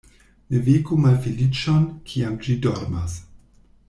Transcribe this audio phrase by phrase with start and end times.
[0.53, 3.19] Ne veku malfeliĉon, kiam ĝi dormas.